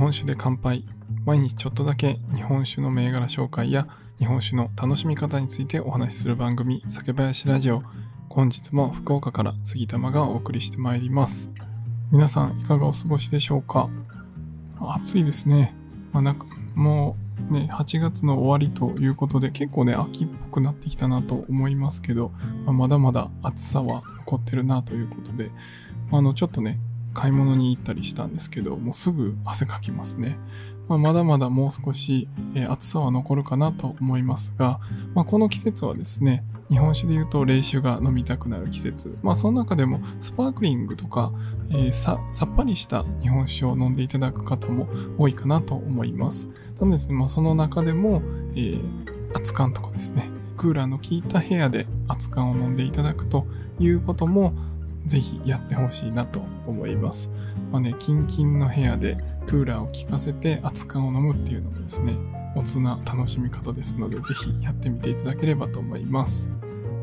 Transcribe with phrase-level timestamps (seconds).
[0.00, 0.86] 本酒で乾杯。
[1.26, 3.86] 毎日ちょっとだけ日本酒の銘柄紹介や
[4.18, 7.82] 日本酒の楽しみ方についてお話しする番組酒林ラジオ。
[8.30, 11.50] 本日も福岡から杉玉がお送りしてまいります。
[12.10, 13.90] 皆さんいかがお過ごしでしょうか？
[14.80, 15.74] 暑いですね、
[16.12, 17.18] まあ、なんかも
[17.50, 22.32] うね8月の終わりということで結構ね秋っぽくなってきたなと思いますけど、
[22.64, 25.50] まあ、まだまだ暑さは残ってるなということで、
[26.10, 26.78] ま、あのちょっとね
[27.14, 30.38] 買い物に行ったりしたんですけど、もうすぐ汗かきますね。
[30.88, 34.80] まあ、まだまだもう少し、えー、暑さは残るかなと思いますが、
[35.14, 39.16] まあ、この季節はですね、日本酒で言うと冷酒が飲みたくなる季節。
[39.22, 41.32] まあその中でもスパークリングとか、
[41.70, 46.46] えー、ささっぱりした日本酒を飲んでいただく方も多いかなと思います。
[46.78, 48.22] ただですね、まあその中でも、
[48.54, 48.82] えー、
[49.34, 53.46] 熱燗とかですね、クーラーの効いた部屋で熱燗を飲んでいただくと
[53.80, 54.52] いうことも
[55.06, 57.30] ぜひやってほしいなと思います。
[57.72, 62.14] まあね、キンキンの部屋でクーラーを効かせて熱燗を飲むっていうのもですね、
[62.56, 66.50] おつな楽しみ方ですので、ぜひやってみていただければと思います。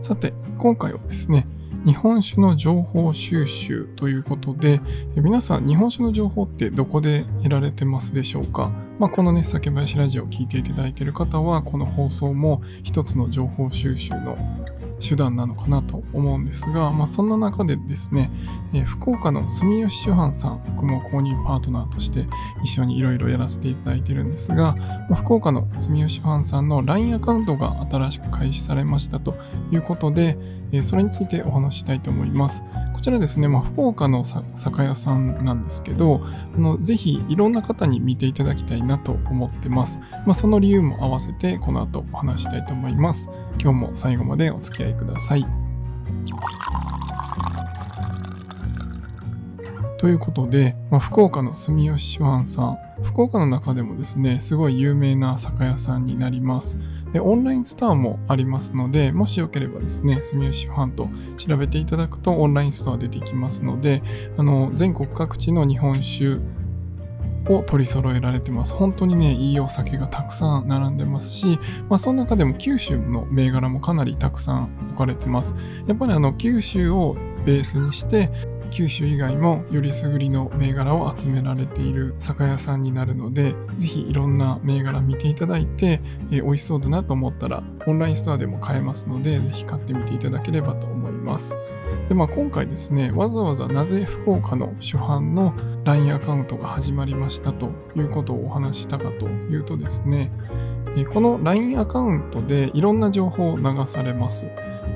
[0.00, 1.46] さて、今回はですね、
[1.84, 4.80] 日本酒の情報収集ということで、
[5.14, 8.72] 皆さん日本酒の情報ってどこで得られてますでしょうか？
[8.98, 14.36] まあ、このね、酒林ラジオを聞いていただいている方は、この放送も一つの情報収集の
[15.00, 18.30] 手段なのかなと思うんですが、まあ、そんな中でですね、
[18.72, 22.26] えー、福岡の住吉酒販さん、僕も公認パートナーとして
[22.62, 24.74] 一緒にいろいろやらせていただいてるんですが、
[25.08, 29.36] まあ、福岡の住吉酒販さんの LINE アカウントが新しく開始されましたと
[29.70, 30.38] いうことで、
[30.72, 32.62] えー、それについてお話ししたいと思います。
[32.96, 36.22] こちらですね、まあ、福岡の酒屋さんなんですけど、
[36.56, 40.00] あのぜひいろんな方に見ていただきたいなと思ってます。
[40.24, 43.30] まあ、その理由も合わせてこの後お話したいと思います。
[43.60, 45.46] 今日も最後までお付き合いください。
[49.98, 56.78] ということで、まあ、福岡の住吉酒販さん、福岡の中でもですね、すごい有名な酒屋さんになります。
[57.12, 64.02] で、オンラインストアもありますので、もしよければですね、住吉酒販と調べていただくとオンラインストア出てきますので、
[64.36, 66.40] あの、全国各地の日本酒
[67.48, 68.74] を取り揃えられてます。
[68.74, 71.58] 本当にね、いいお酒がたくさん並んでますし、
[71.88, 75.54] まあ、その中でも九州の銘柄もかなりたくさん置かれてます。
[75.86, 78.30] やっぱりあの、九州をベースにして、
[78.70, 86.00] 九州以外もよりすぐりの銘柄を集められている酒屋さんになるので、ぜひいろんな銘柄見ていただいて、
[86.30, 91.56] えー、美味しそうだなと思ったら、オンラインストアでも買えますので、ぜひ買ってみていただければと思います。
[92.08, 95.54] で、まあ、今回ですね、わざわざなぜ福岡の主犯の
[95.84, 100.30] LINE アカウントが始まりましたということをお話したかというとですね、
[101.12, 104.46] この LINE アカウントでいろんな情報を流されます。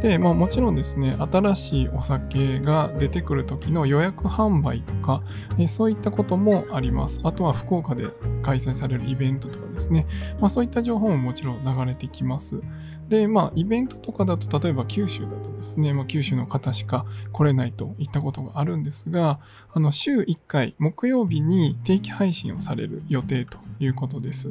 [0.00, 5.22] で、まあもちろんですね、新しいお酒が出てくる時の予約販売とか、
[5.58, 7.20] えそういったこともあります。
[7.22, 8.08] あとは福岡で
[8.42, 10.06] 開催されるイベントとかですね、
[10.40, 12.60] まあそういった情報ももちろん流れてきます。
[13.10, 19.40] で、まあイベントとかだと、例えば九州だとですね、まあ、九州の方しか来れないといったことがあるんですが、
[19.74, 24.50] あの週1回木曜日に定期配信をされる予定ということです。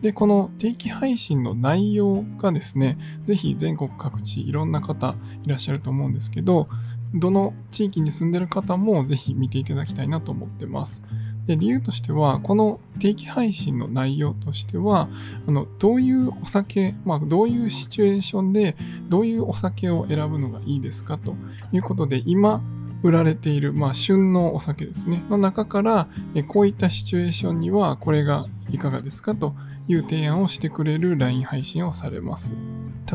[0.00, 6.68] で、この定期配信の内容がですね、ぜひ全国各地いろんな方いらっしゃると思うんですけど、
[7.14, 11.02] どの地域に住んでる方もぜひ見ていただきたいなと思ってます。
[11.46, 15.08] で、理由としては、この定期配信の内容としては、
[15.46, 18.76] あの、どういうお酒、まあ、どういうシチュエーションで、
[19.08, 21.34] どういうお酒を選ぶのがいいですかと
[21.72, 22.62] いうことで、今、
[23.02, 26.08] 売られている、まあ、旬のお酒ですね、の中から、
[26.48, 29.54] こういったシチュエーションには、これがいかがですかと
[29.86, 32.54] いう提案をしてくれる LINE 配信をされます。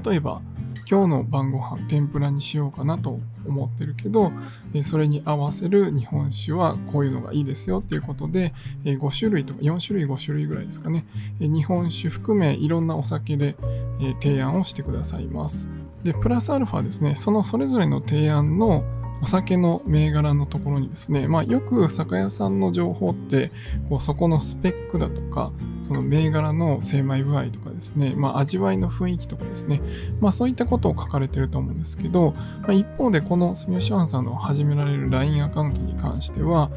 [0.03, 0.41] 例えば、
[0.89, 4.31] 今日の晩ご飯天ぷらにしようかなと思ってるけど、
[4.73, 8.53] えそれに合わせる日本酒はこういうのがいいですよっていうことで、
[8.85, 11.05] え5種類とか4種類5種類ぐらいですかね。
[11.39, 13.55] え日本酒含めいろんなお酒で
[13.99, 15.69] え提案をしてくださいます。
[16.03, 18.83] で、プラスアルファですね、そのそれぞれの提案の
[19.23, 23.53] お酒の銘柄のところにですね、まあ、よく酒屋さんの情報って、
[23.87, 29.81] こうそこのスペックだとか、その銘柄の精米具合とかですね、まあ、味わいの雰囲気とかですね、
[30.19, 32.33] まあ、そういったことを書かれてると思うんですけど、
[32.63, 36.69] まあ、一方でこの住吉湾さんの始められる LINE アカウントに関しては、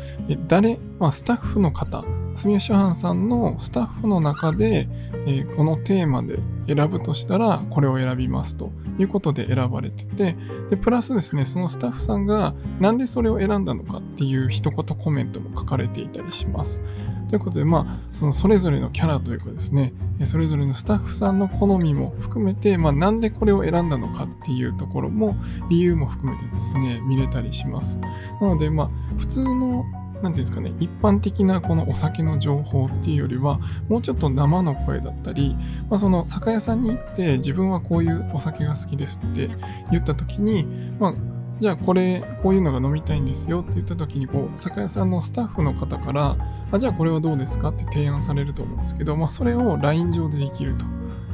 [0.46, 2.04] 誰、まあ、スタッフの方、
[2.37, 4.88] 住吉藩さんのスタッフの中で、
[5.27, 10.37] えー、このテーマで選ぶとしたらこれを選びますということで選ばれてて
[10.71, 16.83] でプラスですねそのスタッフさんがなんでそれを選んだのかっていう一言コメントも書かれていたりします。
[17.29, 19.93] ということでまあそのそれぞれのキャラというかですね
[20.25, 25.37] それぞれのスタッフさんの好みも含めて、まあ、なんでこれを選んだのかっていうところも
[25.69, 27.99] 理由も含めてですね見れたりします。
[28.41, 29.85] なのでまあ普通の
[30.23, 35.57] なんていうんですかね、一般的なこのお酒の情報っていうよりは、もうちょっと生の声だったり、
[35.89, 39.51] まあ、その酒屋さんに行って自分はこういうお酒が好きですって
[39.91, 40.67] 言った時に、
[40.99, 41.15] まあ、
[41.59, 46.37] じゃあこれ、こういうのが飲みたいんですよって言った時に、こう、酒屋さんのスタッフの方から、
[46.71, 50.85] あ、じゃあこれはどうですかって提案されると思うんですけど、まあそれを LINE 上でできると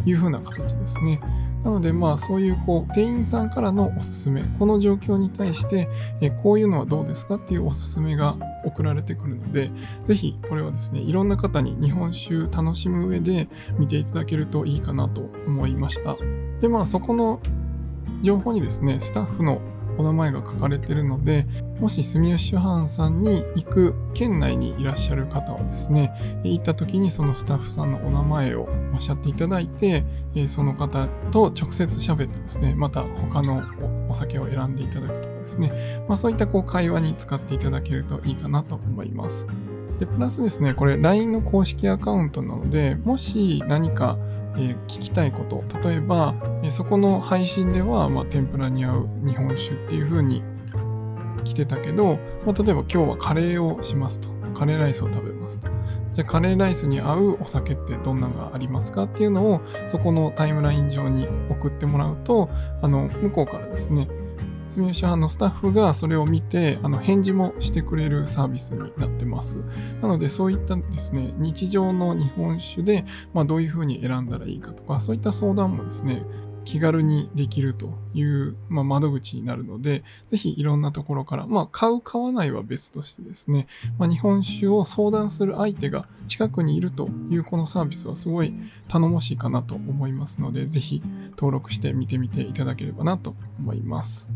[0.05, 1.21] いう風な形ですね。
[1.65, 5.89] なので、まあ、そういう、こう、店員さんからのおすすめ、この状況に対して、
[6.21, 9.71] えこういうのはどうですかっていうおすすめが送られてくるので、
[10.03, 13.49] ぜひ、これはですね、いろんな方に日本酒楽しむ上で
[13.79, 16.17] 見ていただけるといいかなと思いました。
[16.61, 17.41] で、まあ、そこの
[18.23, 19.61] 情報にですね、スタッフの
[19.99, 21.47] お名前が書かれているので、
[21.81, 26.13] もし住吉藩さんに行く県内にいらっしゃる方はですね、
[26.45, 30.05] 行った時にそのスタッフさんのお名前をおっしゃっていただいて、
[30.47, 33.63] その方と直接喋ってですね、また他の
[34.09, 39.47] お酒を選んでいただくとかですね、まあ、そういったこう会話に使っていただけるといいかなと思います。
[39.99, 44.19] で、プラスですね、これ LINE の公式アカウントなので、もし何か、
[44.55, 46.35] 聞きたいこと、例えば、
[46.69, 50.43] そこの配信では、ま、天ぷらに合う日本酒っていう風に
[51.45, 54.43] 来てたけど、まあ、例えば今日はカレーをしますと。
[54.53, 55.69] カレーライスを食べますと。
[56.13, 62.51] じゃあカレーライスに合うお酒ってどんなのがありますかっていうのをそこのタイムライン上に送ってもらうと、
[62.83, 64.09] あの、向こうからですね、
[64.69, 69.59] 住吉班のスタッフがそれを見て、あの、返事もしてくれるサービスになってます。
[70.01, 73.05] なので、そういったですね、日常の日本酒で、
[73.35, 76.23] まあ、どういうふうに選んだらいいかとか、そういった相談もですね、
[76.65, 83.67] 気軽にできるという、まあ、窓口になるので、ぜひいろんなところから、まあ、買う、買わないは別としてですね、
[83.99, 88.55] まあ、日本酒を相談する相手が近くにいるというこのサービスはすごい
[88.89, 94.31] 頼もしいかなと思いますので、ぜひ登録して見てみていただければなと思います。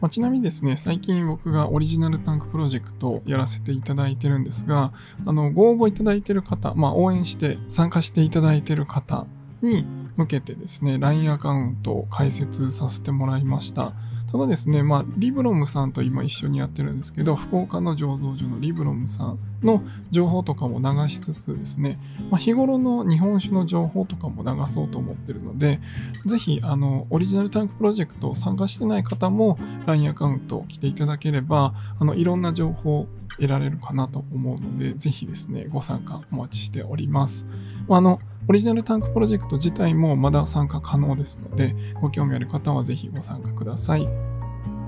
[0.00, 4.92] まあ、ちなみにですね、最近僕がオリジナルタンクプロジェクトをやらせていただいてるんですが、
[5.26, 9.26] あの、ご応募いただいてる方、まあ、応援して参加していただいてる方
[9.60, 9.84] に
[10.18, 13.92] 向けてですね、LINE アカウントを開設させてもらいました。
[14.30, 21.98] ただですね、まあ、リブロムさんと今一緒にやってるんですけど、福岡の醸造所のリブロムさんの情報とかも流しつつですね、
[22.30, 25.80] まあ、日頃の日本酒の情報とかも流そうと思ってるので、
[26.26, 29.56] ぜひ、あの、オリジナルタンクプロジェクト参加してない方も
[29.86, 33.06] LINE アカウントを来ていただければ、あの、いろんな情報
[33.36, 37.46] 得られるかなと思うので、ぜひですね、ご参加お待ちしております。
[37.88, 44.08] まあの、オリジナルタンクプロジェクト自体もまだ参加可能ですので、ご興味ある方はぜひご参加ください。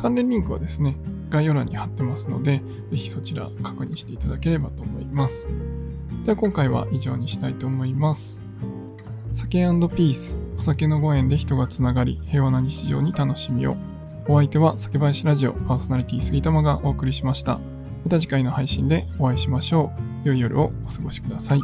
[0.01, 0.97] 関連リンクはですね、
[1.29, 5.51] 概要欄に貼ってますので、ぜひそちら確認していただければと思います。
[6.25, 8.43] では今回は以上にしたいと思います。
[9.31, 9.59] 酒
[9.95, 13.77] ピース、お酒のご縁で人がつながり、平和な日常に楽しみを。
[14.27, 17.59] お相手は酒林ラジオパーソナリティ杉玉がお送りしました。
[18.05, 19.93] また次回の配信でお会いしましょ
[20.25, 20.29] う。
[20.29, 21.61] 良い夜をお過ごしください。